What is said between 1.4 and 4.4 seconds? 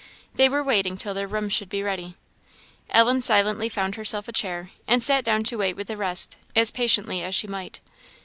should be ready. Ellen silently found herself a